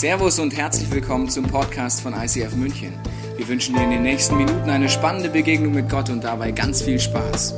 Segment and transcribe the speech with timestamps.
[0.00, 2.94] Servus und herzlich willkommen zum Podcast von ICF München.
[3.36, 6.80] Wir wünschen dir in den nächsten Minuten eine spannende Begegnung mit Gott und dabei ganz
[6.80, 7.52] viel Spaß.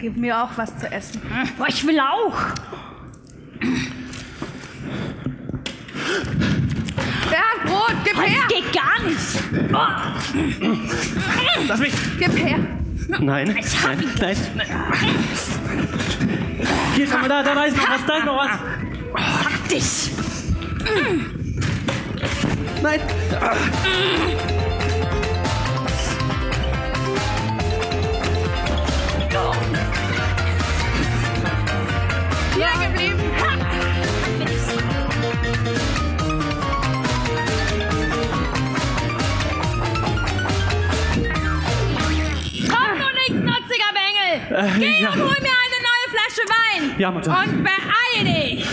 [0.00, 1.22] Gib mir auch was zu essen.
[1.58, 2.36] Boah, ich will auch.
[7.30, 8.42] Bernd, Brot, gib Das her!
[8.48, 9.72] geht gar nicht.
[9.72, 10.74] Oh,
[11.68, 11.92] Lass mich!
[12.18, 12.79] Gib her!
[13.18, 14.10] Nein, Ich hab nein, ihn.
[14.18, 14.36] nein.
[16.94, 18.50] Hier, schau mal, da, da ist noch was, da ist noch was.
[19.42, 20.10] pack dich.
[22.82, 23.00] Nein.
[32.54, 33.18] Hier geblieben!
[33.38, 33.69] Komm
[44.78, 45.10] Geh ja.
[45.10, 46.94] und hol mir eine neue Flasche Wein.
[46.98, 47.30] Ja, Mutter.
[47.44, 48.66] Und beeil dich.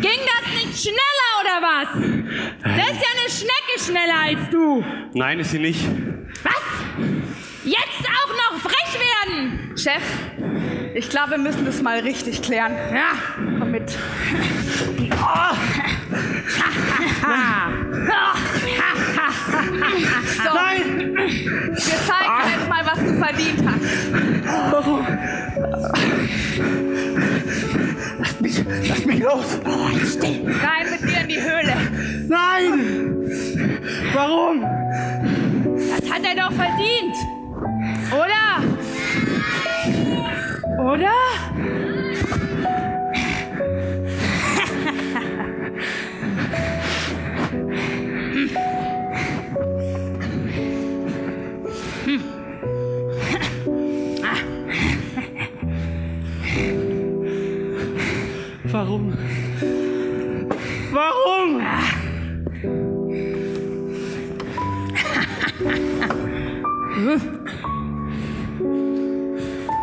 [0.00, 1.88] Ging das nicht schneller oder was?
[2.62, 4.84] Das ist ja eine Schnecke schneller als du.
[5.12, 5.86] Nein, ist sie nicht.
[6.42, 6.62] Was?
[7.64, 9.72] Jetzt auch noch frech werden.
[9.76, 10.02] Chef,
[10.94, 12.72] ich glaube, wir müssen das mal richtig klären.
[12.92, 13.12] Ja.
[13.58, 13.82] Komm mit.
[19.62, 21.14] So, Nein!
[21.14, 23.84] wir zeigen dir jetzt mal, was du verdient hast.
[24.72, 25.06] Warum?
[28.18, 29.60] Lass mich, lass mich los!
[29.64, 31.74] Rein mit dir in die Höhle.
[32.28, 33.22] Nein!
[34.14, 34.60] Warum?
[35.76, 37.16] Das hat er doch verdient.
[38.12, 38.62] Oder?
[40.82, 41.18] Oder?
[60.92, 61.62] Warum?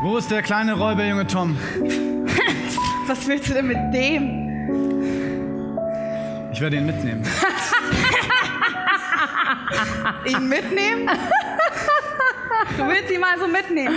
[0.04, 1.58] Wo ist der kleine Räuberjunge Tom?
[3.08, 4.50] Was willst du denn mit dem?
[6.54, 7.24] Ich werde ihn mitnehmen.
[10.26, 11.10] Ihn mitnehmen?
[12.78, 13.96] Du willst ihn mal so mitnehmen.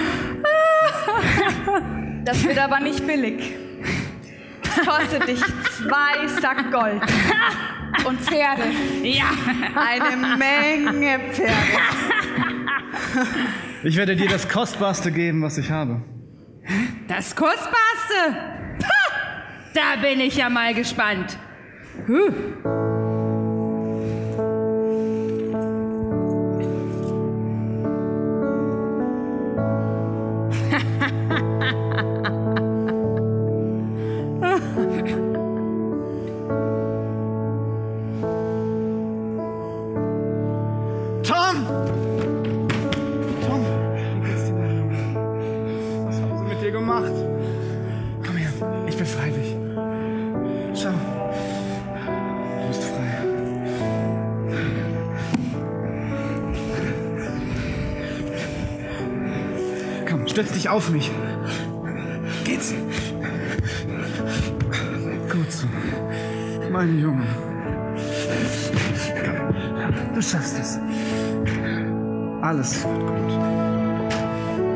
[2.24, 3.61] Das wird aber nicht billig.
[4.84, 7.03] Das kostet dich zwei Sack Gold.
[8.04, 8.62] Und Pferde.
[9.03, 9.26] Ja.
[9.76, 11.53] Eine Menge Pferde.
[13.84, 16.03] Ich werde dir das Kostbarste geben, was ich habe.
[17.09, 18.37] Das Kostbarste.
[19.75, 21.38] Da bin ich ja mal gespannt.
[22.06, 22.32] Huh.
[60.42, 61.10] Stütz dich auf mich.
[62.44, 62.75] Geht's?
[65.30, 65.66] Gut so.
[66.70, 67.26] Mein Junge.
[70.14, 70.78] Du schaffst es.
[72.41, 73.32] Alles wird gut.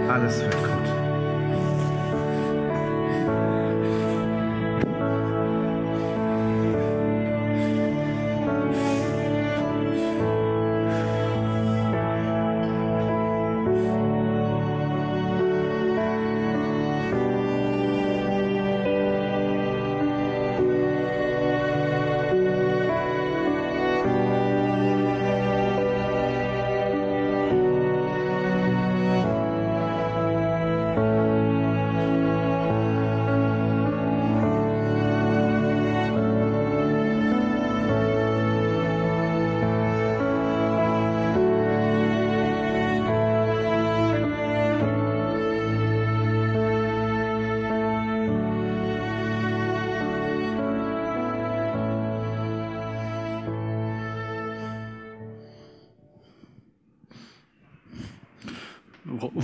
[0.09, 0.96] Alles wird gut.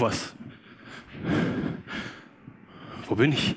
[0.00, 0.32] Was?
[3.08, 3.56] Wo bin ich?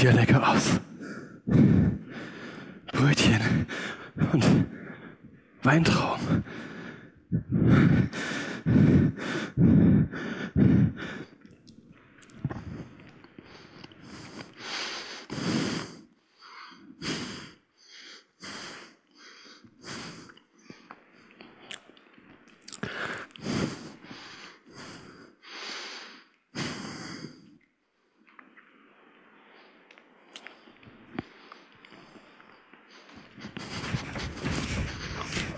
[0.00, 0.80] sieht ja lecker aus.
[2.92, 3.66] Brötchen
[4.32, 4.66] und
[5.62, 6.44] Weintrauben.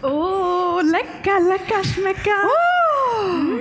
[0.04, 0.80] Oh,
[1.22, 2.42] lecker, lecker, schmecker.
[2.44, 3.58] Oh.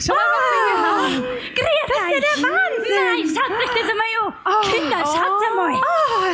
[0.00, 1.22] Schau mal, was haben.
[1.54, 3.04] Greta, das ist ja der Wahnsinn!
[3.04, 4.12] Nein, schaut euch das einmal
[4.44, 4.62] an!
[4.70, 5.72] Kinder, schaut mal!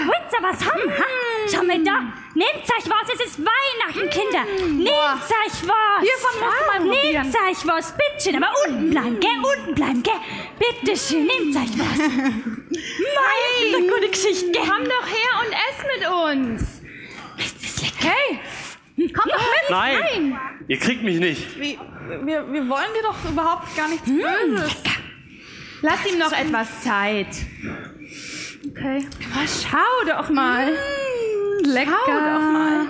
[0.07, 0.91] Wollt ihr was haben?
[0.91, 1.05] Ha?
[1.53, 2.13] Schau mal da!
[2.35, 4.45] Nehmt euch was, es ist Weihnachten, Kinder!
[4.67, 6.01] Nehmt euch was!
[6.01, 7.23] Hiervon musst du mal probieren.
[7.23, 9.59] Nehmt euch was, bitteschön, aber unten bleiben, gell?
[9.59, 10.21] Unten bleiben, gell?
[10.59, 11.99] Bitteschön, nehmt euch was!
[11.99, 14.63] Mei, ist das eine gute Geschichte, gell?
[14.67, 16.81] Komm doch her und ess mit uns.
[17.37, 18.15] Das ist lecker!
[18.17, 18.41] Hey,
[19.71, 20.01] Mit!
[20.01, 21.61] Nein, ihr kriegt mich nicht.
[21.61, 21.79] Wie,
[22.25, 24.77] wir, wir wollen dir doch überhaupt gar nichts Böses.
[25.83, 27.29] lass ihm noch etwas Zeit.
[28.69, 29.07] Okay.
[29.35, 30.73] Oh, schau doch mal.
[31.65, 31.93] Lecker.
[32.05, 32.87] Schau doch mal.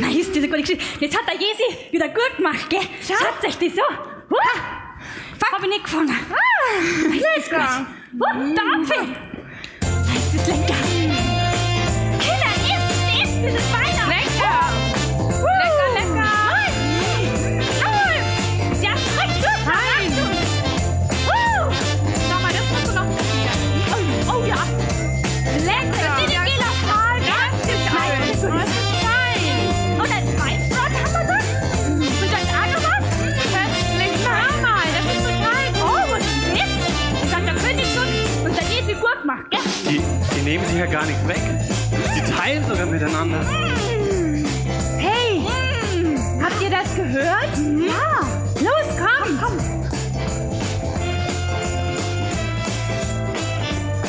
[0.00, 0.84] Na, ist diese gute Geschichte.
[1.00, 2.80] Jetzt hat der Jesi wieder gut gemacht, gell?
[3.06, 3.98] Schaut euch das an.
[4.30, 4.36] Huh.
[5.52, 6.10] Hab ich nicht gefangen.
[6.10, 7.58] Ah, ist gut.
[7.58, 9.16] Huh, der Apfel.
[10.14, 10.80] Ist das lecker.
[12.20, 13.85] Kinder, isst, isst, das ist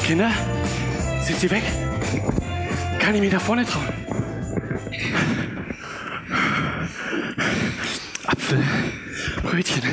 [0.08, 0.32] Kinder,
[1.20, 1.64] sind sie weg?
[2.98, 3.90] Kann ich mich nach vorne trauen?
[8.26, 8.64] Apfel,
[9.44, 9.84] Brötchen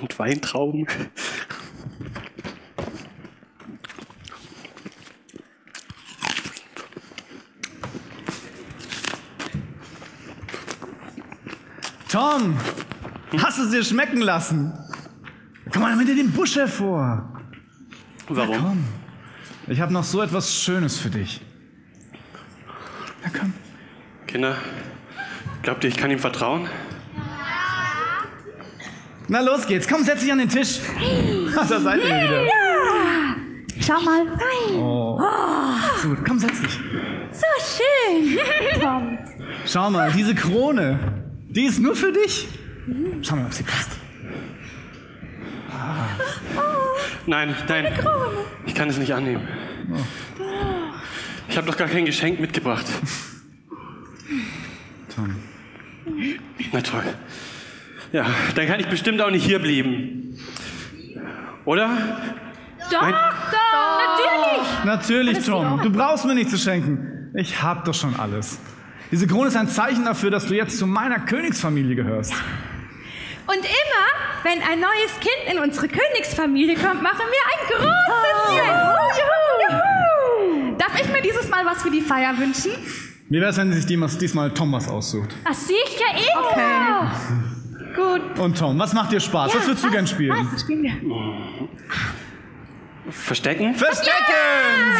[0.00, 0.86] und Weintrauben.
[12.08, 12.56] Tom,
[13.36, 14.72] hast du es dir schmecken lassen?
[15.70, 17.19] Komm mal hinter dem Busch hervor.
[18.36, 18.56] Warum?
[18.56, 18.84] Komm,
[19.66, 21.40] ich habe noch so etwas Schönes für dich.
[23.24, 23.52] Na komm.
[24.26, 24.56] Kinder,
[25.62, 26.68] glaubt ihr, ich kann ihm vertrauen?
[29.26, 30.78] Na los geht's, komm, setz dich an den Tisch.
[31.56, 32.46] Ach, da seid ihr wieder.
[33.80, 34.26] Schau mal.
[34.74, 35.20] Oh.
[36.00, 36.80] So gut, komm, setz dich.
[37.32, 37.46] So
[37.78, 38.38] schön.
[38.80, 39.18] Tom.
[39.66, 40.98] Schau mal, diese Krone,
[41.48, 42.48] die ist nur für dich.
[43.22, 43.90] Schau mal, ob sie passt.
[47.26, 47.86] Nein, nein.
[48.66, 49.46] Ich kann es nicht annehmen.
[51.48, 52.86] Ich habe doch gar kein Geschenk mitgebracht.
[55.14, 55.34] Tom.
[56.72, 57.02] Na toll.
[58.12, 60.36] Ja, dann kann ich bestimmt auch nicht hier bleiben.
[61.64, 61.88] Oder?
[62.90, 63.14] Doch, Nein.
[63.14, 64.84] doch.
[64.84, 64.84] Natürlich.
[64.84, 65.80] Natürlich, Tom.
[65.82, 67.30] Du brauchst mir nichts zu schenken.
[67.34, 68.58] Ich hab doch schon alles.
[69.12, 72.32] Diese Krone ist ein Zeichen dafür, dass du jetzt zu meiner Königsfamilie gehörst.
[73.46, 78.56] Und immer, wenn ein neues Kind in unsere Königsfamilie kommt, machen wir ein großes
[79.18, 80.76] Juhu.
[80.76, 82.72] Darf ich mir dieses Mal was für die Feier wünschen?
[83.28, 85.30] Wie wär's, wenn sich diesmal, Tom was aussucht?
[85.44, 86.36] Ah, sicher, eh.
[86.38, 87.08] Okay.
[87.94, 88.38] Gut.
[88.38, 89.54] Und Tom, was macht dir Spaß?
[89.54, 90.48] was würdest du gern spielen?
[90.52, 90.94] Was spielen wir?
[93.10, 93.74] Verstecken?
[93.74, 94.14] Verstecken!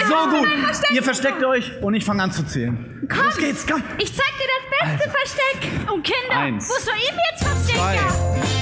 [0.09, 0.49] so gut.
[0.92, 3.09] Ihr versteckt euch und ich fange an zu zählen.
[3.09, 3.82] Los geht's, komm.
[3.99, 5.90] Ich zeig dir das beste Versteck.
[5.92, 7.78] Und Kinder, Eins, wo soll ich mich jetzt verstecken?
[7.78, 8.60] zwei,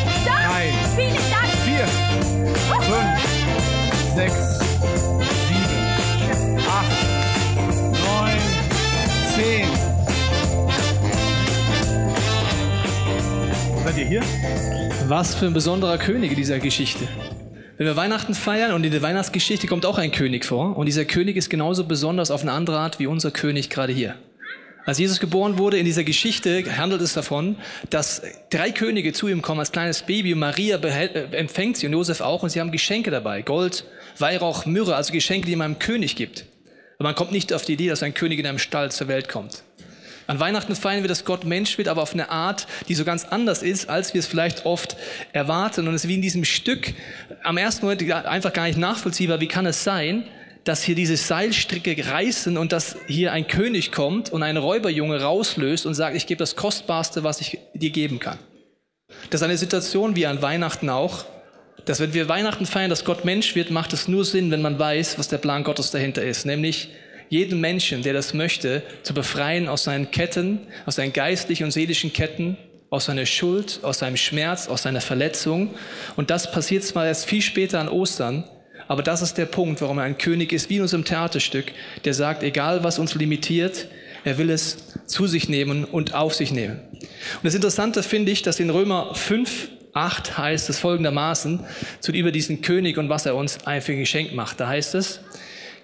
[4.19, 4.59] sechs,
[5.47, 6.91] sieben, acht,
[8.05, 8.37] neun,
[9.37, 9.69] zehn.
[13.85, 14.23] Seid ihr hier?
[15.07, 17.07] Was für ein besonderer König in dieser Geschichte.
[17.77, 21.05] Wenn wir Weihnachten feiern und in der Weihnachtsgeschichte kommt auch ein König vor und dieser
[21.05, 24.17] König ist genauso besonders auf eine andere Art wie unser König gerade hier.
[24.89, 27.57] Als Jesus geboren wurde in dieser Geschichte handelt es davon,
[27.91, 31.85] dass drei Könige zu ihm kommen als kleines Baby und Maria behält, äh, empfängt sie
[31.85, 33.43] und Josef auch und sie haben Geschenke dabei.
[33.43, 33.85] Gold,
[34.19, 36.47] Weihrauch, Myrrhe, also Geschenke, die man einem König gibt.
[36.99, 39.29] Aber man kommt nicht auf die Idee, dass ein König in einem Stall zur Welt
[39.29, 39.63] kommt.
[40.27, 43.27] An Weihnachten feiern wir, dass Gott Mensch wird, aber auf eine Art, die so ganz
[43.27, 44.97] anders ist, als wir es vielleicht oft
[45.35, 45.87] erwarten.
[45.87, 46.95] Und es ist wie in diesem Stück
[47.43, 49.39] am ersten Moment einfach gar nicht nachvollziehbar.
[49.41, 50.25] Wie kann es sein,
[50.69, 55.87] dass hier diese Seilstricke reißen und dass hier ein König kommt und ein Räuberjunge rauslöst
[55.87, 58.39] und sagt, ich gebe das Kostbarste, was ich dir geben kann.
[59.31, 61.25] Das ist eine Situation wie an Weihnachten auch,
[61.87, 64.79] dass wenn wir Weihnachten feiern, dass Gott Mensch wird, macht es nur Sinn, wenn man
[64.79, 66.91] weiß, was der Plan Gottes dahinter ist, nämlich
[67.31, 72.13] jeden Menschen, der das möchte, zu befreien aus seinen Ketten, aus seinen geistlichen und seelischen
[72.13, 72.59] Ketten,
[72.91, 75.71] aus seiner Schuld, aus seinem Schmerz, aus seiner Verletzung.
[76.17, 78.45] Und das passiert zwar erst viel später an Ostern,
[78.89, 81.67] aber das ist der Punkt, warum er ein König ist, wie in unserem Theaterstück,
[82.05, 83.87] der sagt, egal was uns limitiert,
[84.25, 86.81] er will es zu sich nehmen und auf sich nehmen.
[86.93, 91.61] Und das Interessante finde ich, dass in Römer 5, 8 heißt es folgendermaßen
[92.01, 94.61] zu über diesen König und was er uns einfach geschenkt macht.
[94.61, 95.21] Da heißt es,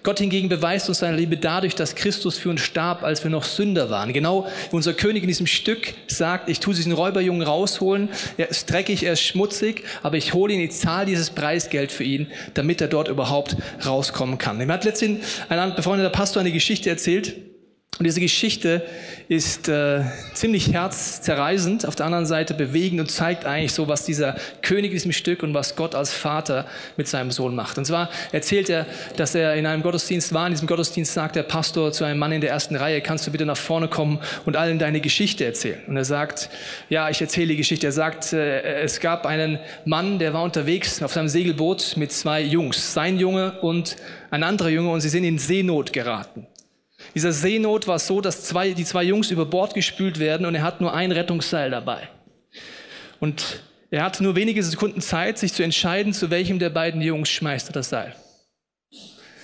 [0.05, 3.43] Gott hingegen beweist uns seine Liebe dadurch, dass Christus für uns starb, als wir noch
[3.43, 4.13] Sünder waren.
[4.13, 8.69] Genau wie unser König in diesem Stück sagt, ich tue diesen Räuberjungen rausholen, er ist
[8.69, 12.81] dreckig, er ist schmutzig, aber ich hole ihn, ich zahle dieses Preisgeld für ihn, damit
[12.81, 14.57] er dort überhaupt rauskommen kann.
[14.57, 17.35] Mir hat letztens ein befreundeter Pastor eine Geschichte erzählt,
[17.97, 18.85] und diese Geschichte
[19.29, 20.01] ist äh,
[20.33, 24.91] ziemlich herzzerreißend, auf der anderen Seite bewegend und zeigt eigentlich so, was dieser König in
[24.91, 26.65] diesem Stück und was Gott als Vater
[26.97, 27.77] mit seinem Sohn macht.
[27.77, 28.85] Und zwar erzählt er,
[29.15, 30.45] dass er in einem Gottesdienst war.
[30.45, 33.31] In diesem Gottesdienst sagt der Pastor zu einem Mann in der ersten Reihe, kannst du
[33.31, 35.79] bitte nach vorne kommen und allen deine Geschichte erzählen?
[35.87, 36.49] Und er sagt,
[36.89, 37.87] ja, ich erzähle die Geschichte.
[37.87, 42.41] Er sagt, äh, es gab einen Mann, der war unterwegs auf seinem Segelboot mit zwei
[42.41, 43.95] Jungs, sein Junge und
[44.31, 46.45] ein anderer Junge, und sie sind in Seenot geraten.
[47.13, 50.63] Dieser Seenot war so, dass zwei, die zwei Jungs über Bord gespült werden und er
[50.63, 52.09] hat nur ein Rettungsseil dabei.
[53.19, 57.29] Und er hat nur wenige Sekunden Zeit, sich zu entscheiden, zu welchem der beiden Jungs
[57.29, 58.15] schmeißt er das Seil.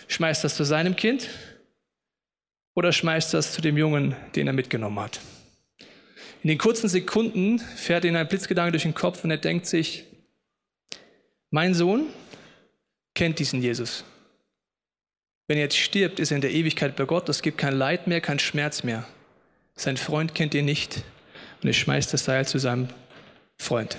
[0.07, 1.29] Schmeißt das zu seinem Kind
[2.75, 5.21] oder schmeißt das zu dem Jungen, den er mitgenommen hat?
[6.43, 10.05] In den kurzen Sekunden fährt ihm ein Blitzgedanke durch den Kopf und er denkt sich,
[11.51, 12.07] mein Sohn
[13.13, 14.03] kennt diesen Jesus.
[15.51, 17.27] Wenn er jetzt stirbt, ist er in der Ewigkeit bei Gott.
[17.27, 19.05] Es gibt kein Leid mehr, kein Schmerz mehr.
[19.75, 21.03] Sein Freund kennt ihn nicht
[21.61, 22.87] und er schmeißt das Seil zu seinem
[23.57, 23.97] Freund.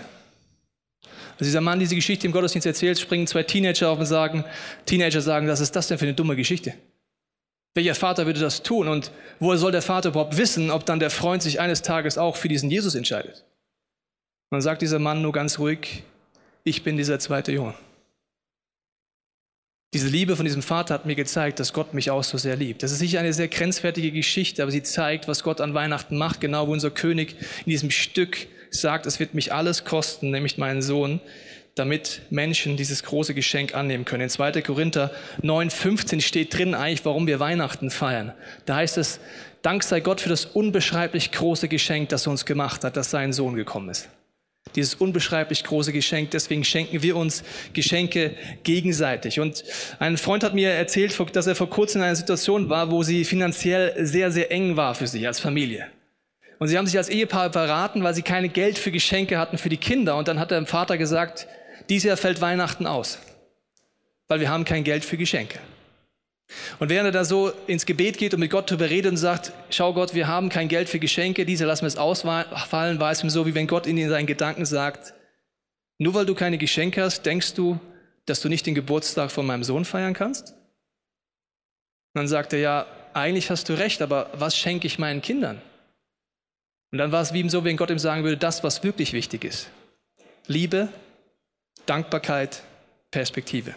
[1.38, 4.46] Als dieser Mann diese Geschichte im Gottesdienst erzählt, springen zwei Teenager auf und sagen,
[4.86, 6.72] Teenager sagen, was ist das denn für eine dumme Geschichte?
[7.74, 8.88] Welcher Vater würde das tun?
[8.88, 12.36] Und woher soll der Vater überhaupt wissen, ob dann der Freund sich eines Tages auch
[12.36, 13.44] für diesen Jesus entscheidet?
[14.48, 16.02] Und dann sagt dieser Mann nur ganz ruhig,
[16.64, 17.74] ich bin dieser zweite Junge.
[19.94, 22.82] Diese Liebe von diesem Vater hat mir gezeigt, dass Gott mich auch so sehr liebt.
[22.82, 26.40] Das ist sicher eine sehr grenzwertige Geschichte, aber sie zeigt, was Gott an Weihnachten macht,
[26.40, 30.80] genau wo unser König in diesem Stück sagt, es wird mich alles kosten, nämlich meinen
[30.80, 31.20] Sohn,
[31.74, 34.22] damit Menschen dieses große Geschenk annehmen können.
[34.22, 34.62] In 2.
[34.62, 35.10] Korinther
[35.42, 38.32] 9,15 steht drin eigentlich, warum wir Weihnachten feiern.
[38.64, 39.20] Da heißt es,
[39.60, 43.34] Dank sei Gott für das unbeschreiblich große Geschenk, das er uns gemacht hat, dass sein
[43.34, 44.08] Sohn gekommen ist.
[44.74, 46.30] Dieses unbeschreiblich große Geschenk.
[46.30, 47.42] Deswegen schenken wir uns
[47.72, 49.38] Geschenke gegenseitig.
[49.38, 49.64] Und
[49.98, 53.24] ein Freund hat mir erzählt, dass er vor kurzem in einer Situation war, wo sie
[53.24, 55.88] finanziell sehr, sehr eng war für sie als Familie.
[56.58, 59.68] Und sie haben sich als Ehepaar verraten, weil sie keine Geld für Geschenke hatten für
[59.68, 60.16] die Kinder.
[60.16, 61.48] Und dann hat der Vater gesagt,
[61.88, 63.18] dieses Jahr fällt Weihnachten aus,
[64.28, 65.58] weil wir haben kein Geld für Geschenke.
[66.78, 69.52] Und während er da so ins Gebet geht und mit Gott darüber redet und sagt,
[69.70, 73.22] schau Gott, wir haben kein Geld für Geschenke, diese lassen wir es ausfallen, war es
[73.22, 75.14] ihm so, wie wenn Gott in seinen Gedanken sagt,
[75.98, 77.78] nur weil du keine Geschenke hast, denkst du,
[78.26, 80.52] dass du nicht den Geburtstag von meinem Sohn feiern kannst?
[80.52, 85.60] Und dann sagt er, ja, eigentlich hast du recht, aber was schenke ich meinen Kindern?
[86.90, 89.12] Und dann war es wie ihm so, wenn Gott ihm sagen würde, das, was wirklich
[89.12, 89.70] wichtig ist.
[90.46, 90.88] Liebe,
[91.86, 92.62] Dankbarkeit,
[93.10, 93.74] Perspektive.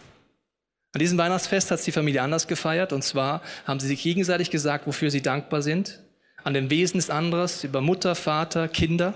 [0.95, 2.93] An diesem Weihnachtsfest hat die Familie anders gefeiert.
[2.93, 5.99] Und zwar haben sie sich gegenseitig gesagt, wofür sie dankbar sind.
[6.45, 9.13] An dem Wesen des anderes, über Mutter, Vater, Kinder.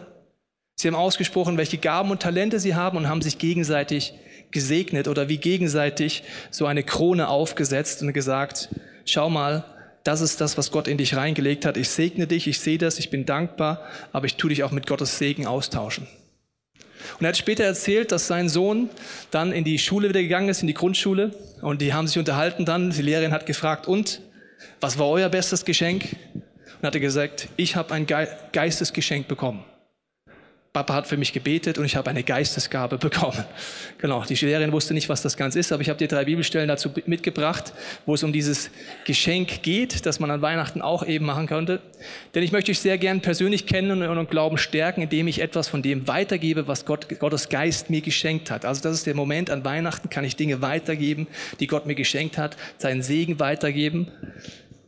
[0.76, 4.14] Sie haben ausgesprochen, welche Gaben und Talente sie haben und haben sich gegenseitig
[4.52, 8.68] gesegnet oder wie gegenseitig so eine Krone aufgesetzt und gesagt,
[9.06, 9.64] schau mal,
[10.04, 11.78] das ist das, was Gott in dich reingelegt hat.
[11.78, 14.86] Ich segne dich, ich sehe das, ich bin dankbar, aber ich tue dich auch mit
[14.86, 16.08] Gottes Segen austauschen.
[17.18, 18.90] Und er hat später erzählt, dass sein Sohn
[19.32, 21.32] dann in die Schule wieder gegangen ist, in die Grundschule.
[21.62, 22.92] Und die haben sich unterhalten dann.
[22.92, 24.22] Die Lehrerin hat gefragt, und
[24.80, 26.16] was war euer bestes Geschenk?
[26.82, 29.64] Und hat er gesagt, ich habe ein Geistesgeschenk bekommen.
[30.72, 33.44] Papa hat für mich gebetet und ich habe eine Geistesgabe bekommen.
[34.02, 36.70] Genau, die Lehrerin wusste nicht, was das Ganze ist, aber ich habe dir drei Bibelstellen
[36.70, 37.74] dazu mitgebracht,
[38.06, 38.70] wo es um dieses
[39.04, 41.82] Geschenk geht, das man an Weihnachten auch eben machen könnte.
[42.34, 45.82] Denn ich möchte dich sehr gern persönlich kennen und Glauben stärken, indem ich etwas von
[45.82, 48.64] dem weitergebe, was Gott, Gottes Geist mir geschenkt hat.
[48.64, 51.28] Also das ist der Moment, an Weihnachten kann ich Dinge weitergeben,
[51.60, 54.08] die Gott mir geschenkt hat, seinen Segen weitergeben.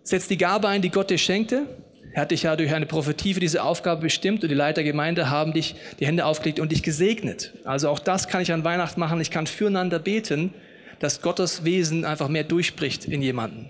[0.04, 1.66] Setz die Gabe ein, die Gott dir schenkte
[2.14, 5.30] Er hat dich ja durch eine Prophetie für diese Aufgabe bestimmt und die Leiter Gemeinde
[5.30, 7.54] haben dich die Hände aufgelegt und dich gesegnet.
[7.64, 9.22] Also auch das kann ich an Weihnachten machen.
[9.22, 10.54] Ich kann füreinander beten,
[11.00, 13.70] dass Gottes Wesen einfach mehr durchbricht in jemanden.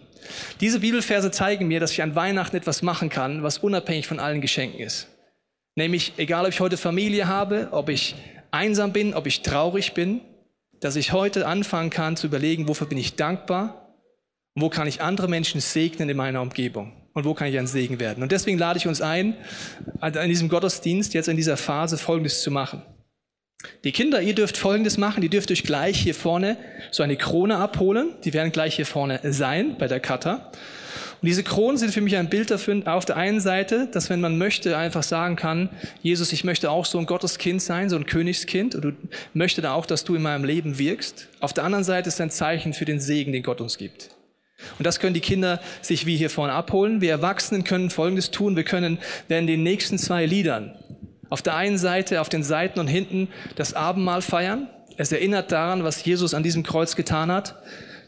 [0.59, 4.41] Diese Bibelverse zeigen mir, dass ich an Weihnachten etwas machen kann, was unabhängig von allen
[4.41, 5.07] Geschenken ist.
[5.75, 8.15] Nämlich, egal ob ich heute Familie habe, ob ich
[8.49, 10.21] einsam bin, ob ich traurig bin,
[10.79, 13.95] dass ich heute anfangen kann zu überlegen, wofür bin ich dankbar
[14.55, 17.67] und wo kann ich andere Menschen segnen in meiner Umgebung und wo kann ich ein
[17.67, 18.23] Segen werden.
[18.23, 19.35] Und deswegen lade ich uns ein,
[20.01, 22.81] in diesem Gottesdienst jetzt in dieser Phase Folgendes zu machen.
[23.83, 26.57] Die Kinder, ihr dürft Folgendes machen, ihr dürft euch gleich hier vorne
[26.91, 28.15] so eine Krone abholen.
[28.23, 30.51] Die werden gleich hier vorne sein bei der Kata.
[31.21, 34.21] Und diese Kronen sind für mich ein Bild dafür, auf der einen Seite, dass wenn
[34.21, 35.69] man möchte, einfach sagen kann,
[36.01, 38.93] Jesus, ich möchte auch so ein Gotteskind sein, so ein Königskind, und du
[39.35, 41.27] möchte da auch, dass du in meinem Leben wirkst.
[41.39, 44.09] Auf der anderen Seite ist ein Zeichen für den Segen, den Gott uns gibt.
[44.77, 47.01] Und das können die Kinder sich wie hier vorne abholen.
[47.01, 48.55] Wir Erwachsenen können Folgendes tun.
[48.55, 50.75] Wir können während den nächsten zwei Liedern
[51.31, 54.67] auf der einen Seite, auf den Seiten und hinten das Abendmahl feiern.
[54.97, 57.55] Es erinnert daran, was Jesus an diesem Kreuz getan hat,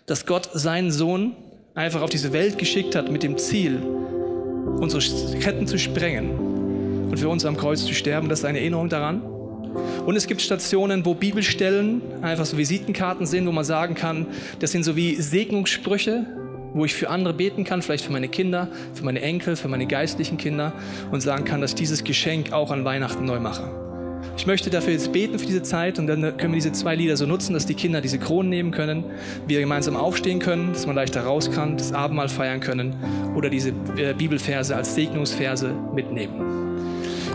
[0.05, 1.33] dass Gott seinen Sohn
[1.73, 5.01] einfach auf diese Welt geschickt hat mit dem Ziel, unsere
[5.39, 8.27] Ketten zu sprengen und für uns am Kreuz zu sterben.
[8.27, 9.21] Das ist eine Erinnerung daran.
[10.05, 14.27] Und es gibt Stationen, wo Bibelstellen einfach so Visitenkarten sind, wo man sagen kann,
[14.59, 16.25] das sind so wie Segnungssprüche,
[16.73, 19.87] wo ich für andere beten kann, vielleicht für meine Kinder, für meine Enkel, für meine
[19.87, 20.73] geistlichen Kinder
[21.11, 23.71] und sagen kann, dass ich dieses Geschenk auch an Weihnachten neu mache.
[24.35, 27.17] Ich möchte dafür jetzt beten für diese Zeit und dann können wir diese zwei Lieder
[27.17, 29.03] so nutzen, dass die Kinder diese Kronen nehmen können,
[29.47, 32.95] wir gemeinsam aufstehen können, dass man leichter raus kann, das Abendmahl feiern können
[33.35, 36.63] oder diese äh, Bibelverse als Segnungsverse mitnehmen.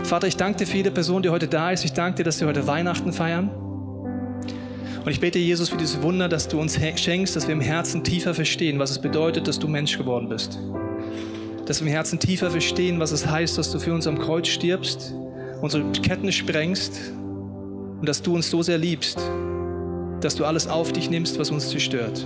[0.03, 1.85] Vater, ich danke dir für jede Person, die heute da ist.
[1.85, 3.68] Ich danke dir, dass wir heute Weihnachten feiern.
[5.05, 8.03] Und ich bete, Jesus, für dieses Wunder, dass du uns schenkst, dass wir im Herzen
[8.03, 10.59] tiefer verstehen, was es bedeutet, dass du Mensch geworden bist.
[11.65, 14.47] Dass wir im Herzen tiefer verstehen, was es heißt, dass du für uns am Kreuz
[14.47, 15.13] stirbst,
[15.61, 16.99] unsere Ketten sprengst
[17.99, 19.19] und dass du uns so sehr liebst,
[20.19, 22.25] dass du alles auf dich nimmst, was uns zerstört.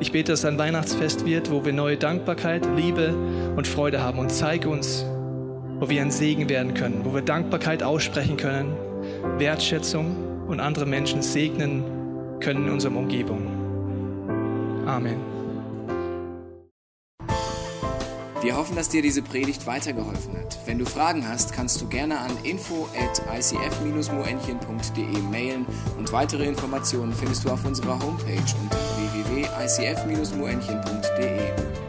[0.00, 3.14] Ich bete, dass ein Weihnachtsfest wird, wo wir neue Dankbarkeit, Liebe
[3.56, 5.04] und Freude haben und zeige uns,
[5.78, 8.74] wo wir ein Segen werden können, wo wir Dankbarkeit aussprechen können,
[9.38, 11.82] Wertschätzung und andere Menschen segnen
[12.40, 13.46] können in unserer Umgebung.
[14.86, 15.20] Amen.
[18.42, 20.56] Wir hoffen, dass dir diese Predigt weitergeholfen hat.
[20.66, 25.66] Wenn du Fragen hast, kannst du gerne an info at icf-moenchen.de mailen
[25.98, 28.78] und weitere Informationen findest du auf unserer Homepage unter
[29.26, 31.85] www.icf-moenchen.de.